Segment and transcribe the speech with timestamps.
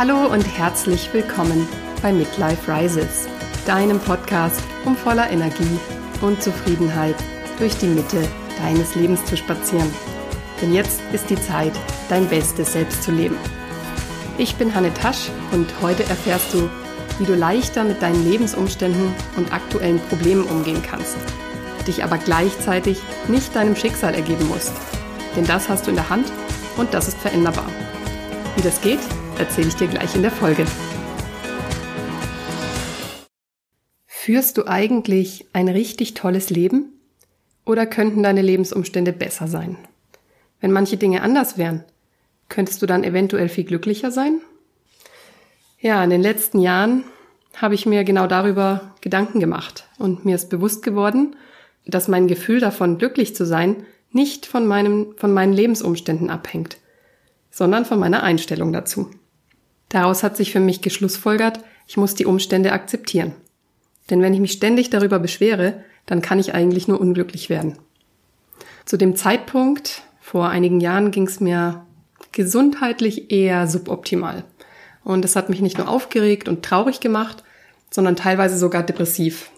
[0.00, 1.68] Hallo und herzlich willkommen
[2.00, 3.28] bei Midlife Rises,
[3.66, 5.78] deinem Podcast, um voller Energie
[6.22, 7.16] und Zufriedenheit
[7.58, 8.26] durch die Mitte
[8.62, 9.92] deines Lebens zu spazieren.
[10.62, 11.74] Denn jetzt ist die Zeit,
[12.08, 13.36] dein bestes Selbst zu leben.
[14.38, 16.70] Ich bin Hanne Tasch und heute erfährst du,
[17.18, 21.18] wie du leichter mit deinen Lebensumständen und aktuellen Problemen umgehen kannst,
[21.86, 24.72] dich aber gleichzeitig nicht deinem Schicksal ergeben musst.
[25.36, 26.32] Denn das hast du in der Hand
[26.78, 27.66] und das ist veränderbar.
[28.56, 29.00] Wie das geht,
[29.40, 30.66] erzähle ich dir gleich in der Folge.
[34.06, 36.92] Führst du eigentlich ein richtig tolles Leben?
[37.64, 39.78] Oder könnten deine Lebensumstände besser sein?
[40.60, 41.84] Wenn manche Dinge anders wären,
[42.48, 44.40] könntest du dann eventuell viel glücklicher sein?
[45.80, 47.04] Ja, in den letzten Jahren
[47.56, 51.34] habe ich mir genau darüber Gedanken gemacht und mir ist bewusst geworden,
[51.86, 56.76] dass mein Gefühl davon, glücklich zu sein, nicht von meinem, von meinen Lebensumständen abhängt,
[57.50, 59.10] sondern von meiner Einstellung dazu.
[59.90, 63.34] Daraus hat sich für mich geschlussfolgert, ich muss die Umstände akzeptieren.
[64.08, 67.78] Denn wenn ich mich ständig darüber beschwere, dann kann ich eigentlich nur unglücklich werden.
[68.86, 71.84] Zu dem Zeitpunkt, vor einigen Jahren, ging es mir
[72.32, 74.44] gesundheitlich eher suboptimal.
[75.02, 77.42] Und es hat mich nicht nur aufgeregt und traurig gemacht,
[77.90, 79.50] sondern teilweise sogar depressiv.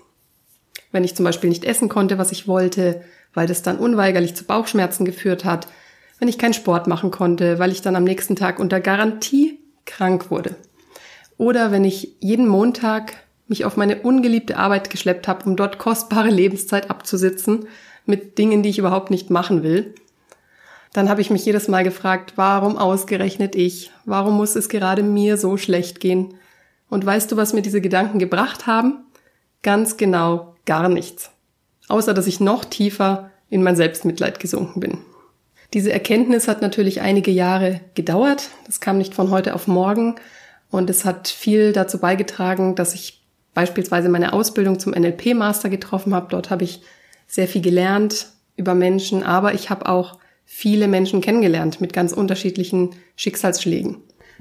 [0.93, 3.03] Wenn ich zum Beispiel nicht essen konnte, was ich wollte,
[3.35, 5.67] weil das dann unweigerlich zu Bauchschmerzen geführt hat,
[6.19, 10.31] wenn ich keinen Sport machen konnte, weil ich dann am nächsten Tag unter Garantie krank
[10.31, 10.57] wurde.
[11.39, 13.15] Oder wenn ich jeden Montag
[13.49, 17.67] mich auf meine ungeliebte Arbeit geschleppt habe, um dort kostbare Lebenszeit abzusitzen
[18.07, 19.95] mit Dingen, die ich überhaupt nicht machen will.
[20.93, 23.91] Dann habe ich mich jedes Mal gefragt, warum ausgerechnet ich?
[24.05, 26.35] Warum muss es gerade mir so schlecht gehen?
[26.89, 29.05] Und weißt du, was mir diese Gedanken gebracht haben?
[29.63, 31.31] Ganz genau gar nichts.
[31.89, 34.99] Außer dass ich noch tiefer in mein Selbstmitleid gesunken bin.
[35.75, 38.51] Diese Erkenntnis hat natürlich einige Jahre gedauert.
[38.67, 40.17] Das kam nicht von heute auf morgen.
[40.71, 43.23] Und es hat viel dazu beigetragen, dass ich
[43.55, 46.29] beispielsweise meine Ausbildung zum NLP-Master getroffen habe.
[46.31, 46.83] Dort habe ich
[47.27, 52.91] sehr viel gelernt über Menschen, aber ich habe auch viele Menschen kennengelernt mit ganz unterschiedlichen
[53.17, 53.99] Schicksalsschlägen.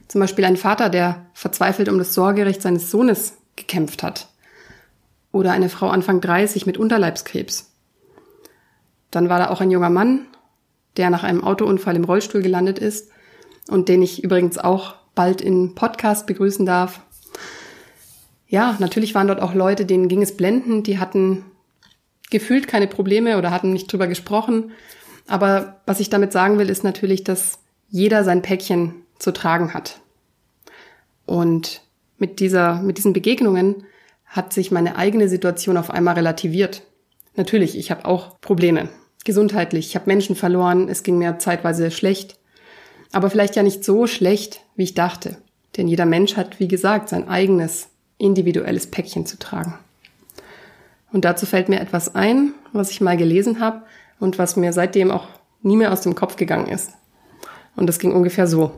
[0.09, 4.27] Zum Beispiel ein Vater, der verzweifelt um das Sorgerecht seines Sohnes gekämpft hat.
[5.31, 7.71] Oder eine Frau Anfang 30 mit Unterleibskrebs.
[9.11, 10.27] Dann war da auch ein junger Mann,
[10.97, 13.09] der nach einem Autounfall im Rollstuhl gelandet ist
[13.69, 17.01] und den ich übrigens auch bald in Podcast begrüßen darf.
[18.47, 21.45] Ja, natürlich waren dort auch Leute, denen ging es blendend, die hatten
[22.29, 24.71] gefühlt keine Probleme oder hatten nicht drüber gesprochen.
[25.27, 27.59] Aber was ich damit sagen will, ist natürlich, dass
[27.89, 29.99] jeder sein Päckchen zu tragen hat.
[31.25, 31.81] Und
[32.17, 33.83] mit dieser, mit diesen Begegnungen
[34.25, 36.83] hat sich meine eigene Situation auf einmal relativiert.
[37.35, 38.89] Natürlich, ich habe auch Probleme
[39.25, 39.87] gesundheitlich.
[39.87, 42.37] Ich habe Menschen verloren, es ging mir zeitweise schlecht.
[43.11, 45.37] Aber vielleicht ja nicht so schlecht, wie ich dachte.
[45.77, 49.77] Denn jeder Mensch hat, wie gesagt, sein eigenes individuelles Päckchen zu tragen.
[51.11, 53.81] Und dazu fällt mir etwas ein, was ich mal gelesen habe
[54.19, 55.27] und was mir seitdem auch
[55.61, 56.91] nie mehr aus dem Kopf gegangen ist.
[57.75, 58.71] Und das ging ungefähr so.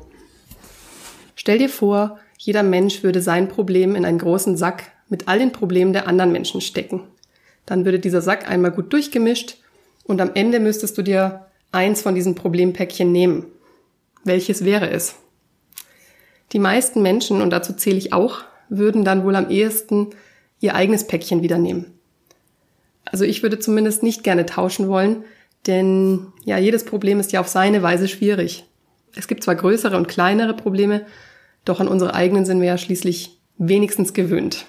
[1.35, 5.51] Stell dir vor, jeder Mensch würde sein Problem in einen großen Sack mit all den
[5.51, 7.01] Problemen der anderen Menschen stecken.
[7.65, 9.57] Dann würde dieser Sack einmal gut durchgemischt
[10.03, 13.45] und am Ende müsstest du dir eins von diesen Problempäckchen nehmen.
[14.23, 15.15] Welches wäre es?
[16.51, 20.09] Die meisten Menschen, und dazu zähle ich auch, würden dann wohl am ehesten
[20.59, 21.99] ihr eigenes Päckchen wieder nehmen.
[23.05, 25.23] Also ich würde zumindest nicht gerne tauschen wollen,
[25.67, 28.65] denn ja, jedes Problem ist ja auf seine Weise schwierig.
[29.15, 31.05] Es gibt zwar größere und kleinere Probleme,
[31.65, 34.65] doch an unsere eigenen sind wir ja schließlich wenigstens gewöhnt.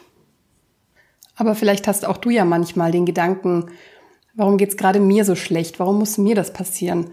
[1.36, 3.70] Aber vielleicht hast auch du ja manchmal den Gedanken,
[4.36, 5.78] Warum geht's gerade mir so schlecht?
[5.78, 7.10] Warum muss mir das passieren?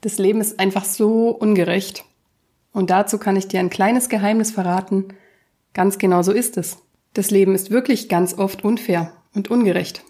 [0.00, 2.04] Das Leben ist einfach so ungerecht.
[2.72, 5.06] Und dazu kann ich dir ein kleines Geheimnis verraten.
[5.72, 6.78] Ganz genau so ist es.
[7.12, 10.02] Das Leben ist wirklich ganz oft unfair und ungerecht.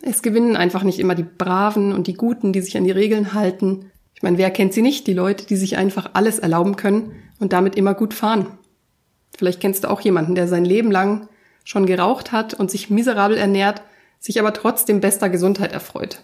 [0.00, 3.34] Es gewinnen einfach nicht immer die Braven und die Guten, die sich an die Regeln
[3.34, 3.90] halten.
[4.14, 5.06] Ich meine, wer kennt sie nicht?
[5.06, 8.46] Die Leute, die sich einfach alles erlauben können und damit immer gut fahren.
[9.36, 11.28] Vielleicht kennst du auch jemanden, der sein Leben lang
[11.64, 13.82] schon geraucht hat und sich miserabel ernährt
[14.20, 16.22] sich aber trotzdem bester Gesundheit erfreut.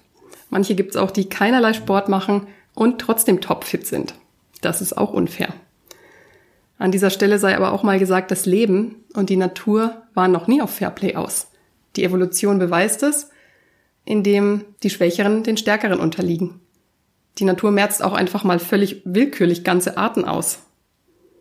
[0.50, 4.14] Manche gibt es auch, die keinerlei Sport machen und trotzdem topfit sind.
[4.60, 5.48] Das ist auch unfair.
[6.78, 10.46] An dieser Stelle sei aber auch mal gesagt, das Leben und die Natur waren noch
[10.46, 11.48] nie auf Fairplay aus.
[11.96, 13.30] Die Evolution beweist es,
[14.04, 16.60] indem die Schwächeren den Stärkeren unterliegen.
[17.38, 20.60] Die Natur merzt auch einfach mal völlig willkürlich ganze Arten aus.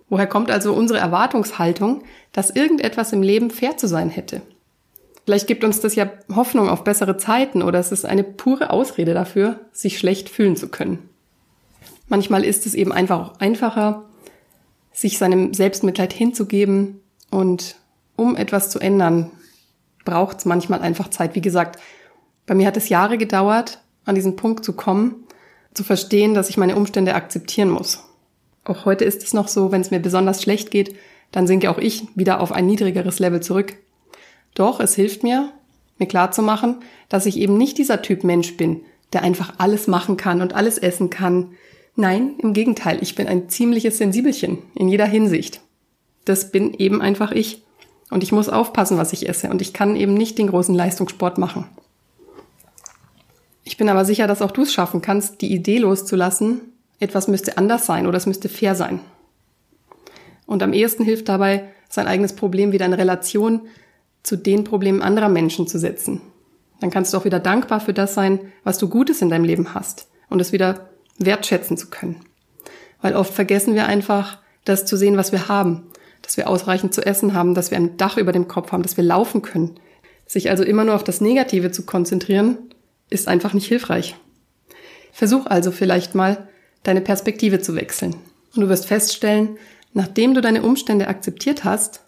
[0.09, 4.41] Woher kommt also unsere Erwartungshaltung, dass irgendetwas im Leben fair zu sein hätte?
[5.25, 9.13] Vielleicht gibt uns das ja Hoffnung auf bessere Zeiten oder es ist eine pure Ausrede
[9.13, 11.09] dafür, sich schlecht fühlen zu können.
[12.07, 14.05] Manchmal ist es eben einfach auch einfacher,
[14.93, 17.01] sich seinem Selbstmitleid hinzugeben
[17.31, 17.75] und
[18.15, 19.31] um etwas zu ändern,
[20.05, 21.33] braucht es manchmal einfach Zeit.
[21.35, 21.81] Wie gesagt,
[22.45, 25.25] bei mir hat es Jahre gedauert, an diesen Punkt zu kommen,
[25.73, 28.03] zu verstehen, dass ich meine Umstände akzeptieren muss.
[28.63, 30.95] Auch heute ist es noch so, wenn es mir besonders schlecht geht,
[31.31, 33.75] dann sinke auch ich wieder auf ein niedrigeres Level zurück.
[34.55, 35.51] Doch es hilft mir,
[35.99, 38.81] mir klarzumachen, dass ich eben nicht dieser Typ Mensch bin,
[39.13, 41.51] der einfach alles machen kann und alles essen kann.
[41.95, 45.61] Nein, im Gegenteil, ich bin ein ziemliches Sensibelchen in jeder Hinsicht.
[46.25, 47.61] Das bin eben einfach ich.
[48.09, 49.49] Und ich muss aufpassen, was ich esse.
[49.49, 51.65] Und ich kann eben nicht den großen Leistungssport machen.
[53.63, 56.61] Ich bin aber sicher, dass auch du es schaffen kannst, die Idee loszulassen,
[56.99, 58.99] etwas müsste anders sein oder es müsste fair sein.
[60.45, 63.61] Und am ehesten hilft dabei, sein eigenes Problem wieder in Relation
[64.25, 66.21] zu den Problemen anderer Menschen zu setzen.
[66.81, 69.73] Dann kannst du auch wieder dankbar für das sein, was du Gutes in deinem Leben
[69.73, 70.89] hast und es wieder
[71.19, 72.21] wertschätzen zu können.
[73.01, 75.83] Weil oft vergessen wir einfach, das zu sehen, was wir haben,
[76.23, 78.97] dass wir ausreichend zu essen haben, dass wir ein Dach über dem Kopf haben, dass
[78.97, 79.75] wir laufen können.
[80.25, 82.57] Sich also immer nur auf das Negative zu konzentrieren,
[83.11, 84.15] ist einfach nicht hilfreich.
[85.11, 86.49] Versuch also vielleicht mal,
[86.81, 88.15] deine Perspektive zu wechseln.
[88.55, 89.57] Und du wirst feststellen,
[89.93, 92.01] nachdem du deine Umstände akzeptiert hast,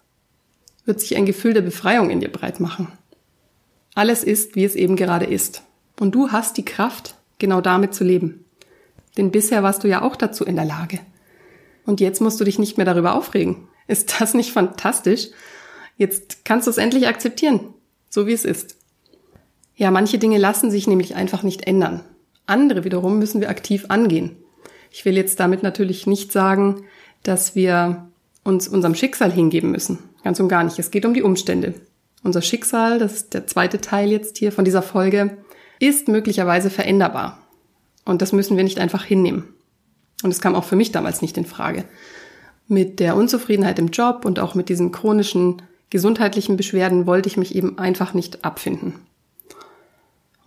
[0.88, 2.88] wird sich ein Gefühl der Befreiung in dir breit machen.
[3.94, 5.62] Alles ist, wie es eben gerade ist.
[6.00, 8.44] Und du hast die Kraft, genau damit zu leben.
[9.16, 11.00] Denn bisher warst du ja auch dazu in der Lage.
[11.84, 13.68] Und jetzt musst du dich nicht mehr darüber aufregen.
[13.86, 15.28] Ist das nicht fantastisch?
[15.96, 17.74] Jetzt kannst du es endlich akzeptieren,
[18.08, 18.76] so wie es ist.
[19.76, 22.04] Ja, manche Dinge lassen sich nämlich einfach nicht ändern.
[22.46, 24.36] Andere wiederum müssen wir aktiv angehen.
[24.90, 26.84] Ich will jetzt damit natürlich nicht sagen,
[27.22, 28.08] dass wir
[28.42, 29.98] uns unserem Schicksal hingeben müssen.
[30.24, 30.78] Ganz und gar nicht.
[30.78, 31.74] Es geht um die Umstände.
[32.22, 35.38] Unser Schicksal, das ist der zweite Teil jetzt hier von dieser Folge,
[35.78, 37.38] ist möglicherweise veränderbar.
[38.04, 39.44] Und das müssen wir nicht einfach hinnehmen.
[40.22, 41.84] Und es kam auch für mich damals nicht in Frage.
[42.66, 47.54] Mit der Unzufriedenheit im Job und auch mit diesen chronischen gesundheitlichen Beschwerden wollte ich mich
[47.54, 48.94] eben einfach nicht abfinden.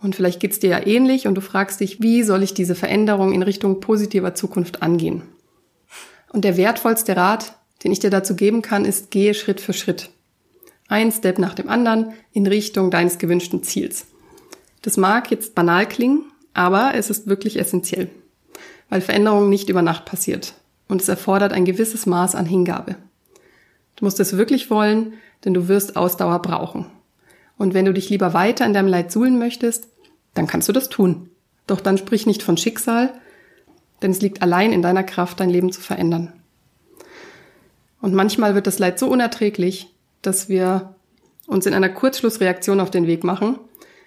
[0.00, 3.32] Und vielleicht geht's dir ja ähnlich und du fragst dich, wie soll ich diese Veränderung
[3.32, 5.22] in Richtung positiver Zukunft angehen?
[6.32, 10.10] Und der wertvollste Rat, den ich dir dazu geben kann, ist, gehe Schritt für Schritt.
[10.88, 14.06] Ein Step nach dem anderen in Richtung deines gewünschten Ziels.
[14.82, 16.24] Das mag jetzt banal klingen,
[16.54, 18.10] aber es ist wirklich essentiell,
[18.88, 20.54] weil Veränderung nicht über Nacht passiert
[20.88, 22.96] und es erfordert ein gewisses Maß an Hingabe.
[23.96, 25.14] Du musst es wirklich wollen,
[25.44, 26.86] denn du wirst Ausdauer brauchen.
[27.56, 29.88] Und wenn du dich lieber weiter in deinem Leid suhlen möchtest,
[30.34, 31.30] dann kannst du das tun.
[31.66, 33.14] Doch dann sprich nicht von Schicksal,
[34.02, 36.32] denn es liegt allein in deiner Kraft, dein Leben zu verändern.
[38.02, 40.96] Und manchmal wird das Leid so unerträglich, dass wir
[41.46, 43.58] uns in einer Kurzschlussreaktion auf den Weg machen.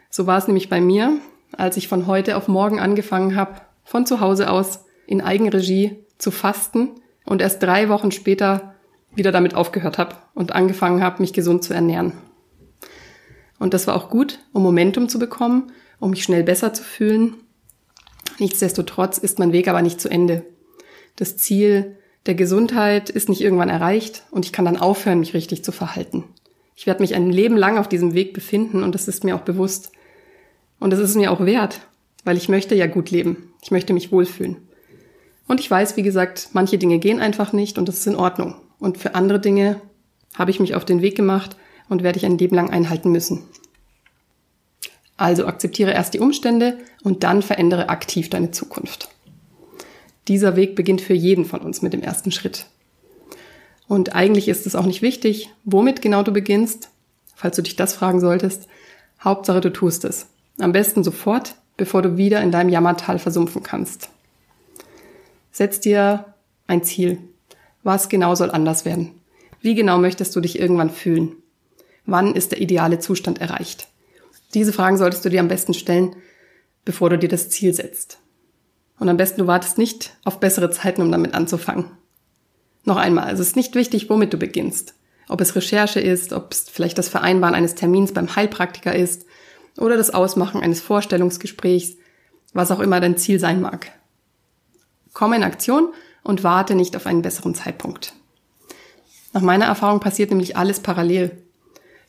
[0.09, 1.18] So war es nämlich bei mir,
[1.53, 6.31] als ich von heute auf morgen angefangen habe, von zu Hause aus in Eigenregie zu
[6.31, 6.89] fasten
[7.25, 8.75] und erst drei Wochen später
[9.15, 12.12] wieder damit aufgehört habe und angefangen habe, mich gesund zu ernähren.
[13.59, 17.36] Und das war auch gut, um Momentum zu bekommen, um mich schnell besser zu fühlen.
[18.39, 20.45] Nichtsdestotrotz ist mein Weg aber nicht zu Ende.
[21.15, 21.95] Das Ziel
[22.25, 26.24] der Gesundheit ist nicht irgendwann erreicht und ich kann dann aufhören, mich richtig zu verhalten.
[26.75, 29.42] Ich werde mich ein Leben lang auf diesem Weg befinden und das ist mir auch
[29.42, 29.92] bewusst.
[30.80, 31.81] Und das ist mir auch wert,
[32.24, 33.54] weil ich möchte ja gut leben.
[33.61, 34.57] Ich möchte mich wohlfühlen.
[35.47, 38.56] Und ich weiß, wie gesagt, manche Dinge gehen einfach nicht und das ist in Ordnung.
[38.80, 39.80] Und für andere Dinge
[40.33, 41.56] habe ich mich auf den Weg gemacht
[41.88, 43.44] und werde ich ein Leben lang einhalten müssen.
[45.18, 49.15] Also akzeptiere erst die Umstände und dann verändere aktiv deine Zukunft.
[50.27, 52.67] Dieser Weg beginnt für jeden von uns mit dem ersten Schritt.
[53.87, 56.89] Und eigentlich ist es auch nicht wichtig, womit genau du beginnst,
[57.35, 58.67] falls du dich das fragen solltest.
[59.23, 60.27] Hauptsache, du tust es.
[60.59, 64.09] Am besten sofort, bevor du wieder in deinem Jammertal versumpfen kannst.
[65.51, 66.33] Setz dir
[66.67, 67.19] ein Ziel.
[67.83, 69.11] Was genau soll anders werden?
[69.61, 71.33] Wie genau möchtest du dich irgendwann fühlen?
[72.05, 73.87] Wann ist der ideale Zustand erreicht?
[74.53, 76.15] Diese Fragen solltest du dir am besten stellen,
[76.83, 78.19] bevor du dir das Ziel setzt.
[78.99, 81.85] Und am besten du wartest nicht auf bessere Zeiten, um damit anzufangen.
[82.83, 84.94] Noch einmal, es ist nicht wichtig, womit du beginnst.
[85.28, 89.25] Ob es Recherche ist, ob es vielleicht das Vereinbaren eines Termins beim Heilpraktiker ist
[89.78, 91.97] oder das Ausmachen eines Vorstellungsgesprächs,
[92.54, 93.92] was auch immer dein Ziel sein mag.
[95.14, 98.14] Komm in Aktion und warte nicht auf einen besseren Zeitpunkt.
[99.33, 101.44] Nach meiner Erfahrung passiert nämlich alles parallel.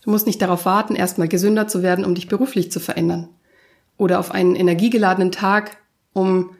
[0.05, 3.29] Du musst nicht darauf warten, erstmal gesünder zu werden, um dich beruflich zu verändern.
[3.97, 5.79] Oder auf einen energiegeladenen Tag,
[6.13, 6.51] um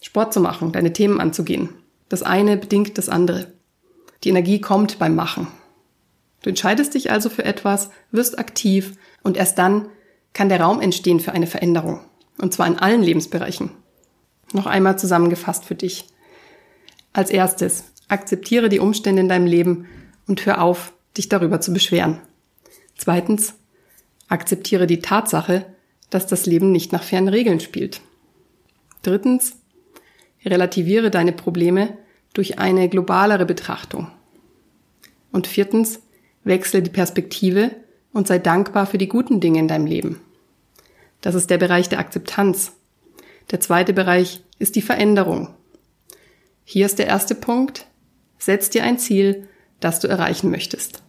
[0.00, 1.70] Sport zu machen, deine Themen anzugehen.
[2.08, 3.52] Das eine bedingt das andere.
[4.24, 5.48] Die Energie kommt beim Machen.
[6.42, 9.88] Du entscheidest dich also für etwas, wirst aktiv und erst dann
[10.32, 12.00] kann der Raum entstehen für eine Veränderung.
[12.40, 13.70] Und zwar in allen Lebensbereichen.
[14.52, 16.06] Noch einmal zusammengefasst für dich.
[17.12, 19.86] Als erstes, Akzeptiere die Umstände in deinem Leben
[20.26, 22.20] und hör auf, dich darüber zu beschweren.
[22.96, 23.54] Zweitens,
[24.28, 25.66] akzeptiere die Tatsache,
[26.08, 28.00] dass das Leben nicht nach fairen Regeln spielt.
[29.02, 29.57] Drittens,
[30.44, 31.96] relativiere deine Probleme
[32.32, 34.08] durch eine globalere Betrachtung.
[35.32, 36.00] Und viertens,
[36.44, 37.72] wechsle die Perspektive
[38.12, 40.20] und sei dankbar für die guten Dinge in deinem Leben.
[41.20, 42.72] Das ist der Bereich der Akzeptanz.
[43.50, 45.54] Der zweite Bereich ist die Veränderung.
[46.64, 47.86] Hier ist der erste Punkt.
[48.38, 49.48] Setz dir ein Ziel,
[49.80, 51.02] das du erreichen möchtest.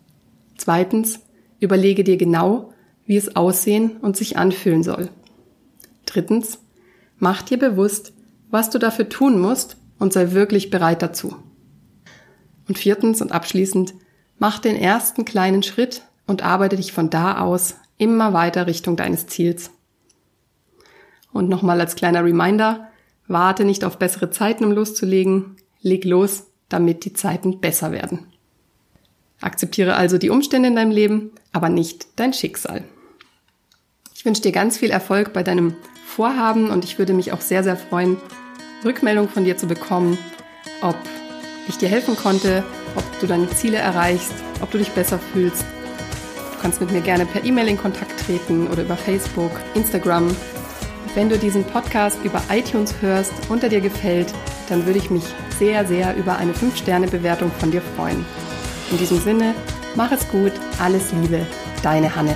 [0.57, 1.19] Zweitens,
[1.59, 2.73] überlege dir genau,
[3.05, 5.09] wie es aussehen und sich anfühlen soll.
[6.05, 6.59] Drittens,
[7.17, 8.13] mach dir bewusst,
[8.49, 11.35] was du dafür tun musst und sei wirklich bereit dazu.
[12.67, 13.93] Und viertens und abschließend,
[14.37, 19.27] mach den ersten kleinen Schritt und arbeite dich von da aus immer weiter Richtung deines
[19.27, 19.71] Ziels.
[21.31, 22.89] Und nochmal als kleiner Reminder,
[23.27, 28.27] warte nicht auf bessere Zeiten, um loszulegen, leg los, damit die Zeiten besser werden.
[29.41, 32.83] Akzeptiere also die Umstände in deinem Leben, aber nicht dein Schicksal.
[34.13, 35.75] Ich wünsche dir ganz viel Erfolg bei deinem
[36.05, 38.17] Vorhaben und ich würde mich auch sehr, sehr freuen,
[38.83, 40.17] Rückmeldung von dir zu bekommen,
[40.81, 40.95] ob
[41.67, 42.63] ich dir helfen konnte,
[42.95, 45.63] ob du deine Ziele erreichst, ob du dich besser fühlst.
[46.53, 50.35] Du kannst mit mir gerne per E-Mail in Kontakt treten oder über Facebook, Instagram.
[51.15, 54.33] Wenn du diesen Podcast über iTunes hörst und er dir gefällt,
[54.69, 55.23] dann würde ich mich
[55.57, 58.25] sehr, sehr über eine 5-Sterne-Bewertung von dir freuen.
[58.91, 59.55] In diesem Sinne,
[59.95, 61.45] mach es gut, alles Liebe,
[61.83, 62.35] deine Hanne.